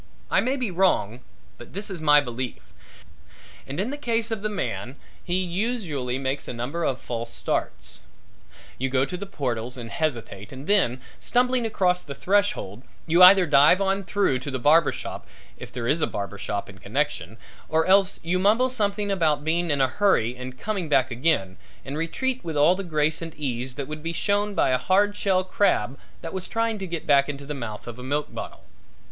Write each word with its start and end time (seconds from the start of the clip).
I 0.31 0.41
may 0.41 0.55
be 0.55 0.71
wrong 0.71 1.19
but 1.59 1.73
this 1.73 1.91
is 1.91 2.01
my 2.01 2.19
belief. 2.21 2.73
And 3.67 3.79
in 3.79 3.91
the 3.91 3.99
case 3.99 4.31
of 4.31 4.41
the 4.41 4.49
man 4.49 4.95
he 5.23 5.43
usually 5.43 6.17
makes 6.17 6.47
a 6.47 6.53
number 6.53 6.83
of 6.83 6.99
false 6.99 7.29
starts. 7.31 7.99
You 8.79 8.89
go 8.89 9.05
to 9.05 9.15
the 9.15 9.27
portals 9.27 9.77
and 9.77 9.91
hesitate 9.91 10.51
and 10.51 10.65
then, 10.65 11.01
stumbling 11.19 11.67
across 11.67 12.01
the 12.01 12.15
threshold, 12.15 12.81
you 13.05 13.21
either 13.21 13.45
dive 13.45 13.79
on 13.79 14.03
through 14.03 14.39
to 14.39 14.49
the 14.49 14.57
barber 14.57 14.91
shop 14.91 15.27
if 15.55 15.71
there 15.71 15.87
is 15.87 16.01
a 16.01 16.07
barber 16.07 16.39
shop 16.39 16.67
in 16.67 16.79
connection 16.79 17.37
or 17.69 17.85
else 17.85 18.19
you 18.23 18.39
mumble 18.39 18.71
something 18.71 19.11
about 19.11 19.43
being 19.45 19.69
in 19.69 19.81
a 19.81 19.87
hurry 19.87 20.35
and 20.35 20.57
coming 20.59 20.89
back 20.89 21.11
again, 21.11 21.57
and 21.85 21.95
retreat 21.95 22.43
with 22.43 22.57
all 22.57 22.73
the 22.73 22.83
grace 22.83 23.21
and 23.21 23.35
ease 23.35 23.75
that 23.75 23.87
would 23.87 24.01
be 24.01 24.13
shown 24.13 24.55
by 24.55 24.69
a 24.69 24.79
hard 24.79 25.15
shell 25.15 25.43
crab 25.43 25.95
that 26.21 26.33
was 26.33 26.47
trying 26.47 26.79
to 26.79 26.99
back 27.01 27.29
into 27.29 27.45
the 27.45 27.53
mouth 27.53 27.85
of 27.85 27.99
a 27.99 28.03
milk 28.03 28.33
bottle. 28.33 28.63